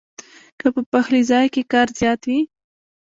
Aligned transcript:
کۀ 0.59 0.67
پۀ 0.75 0.81
پخلي 0.91 1.21
ځائے 1.29 1.47
کښې 1.53 1.61
کار 1.71 1.87
زيات 1.99 2.21
وي 2.27 2.39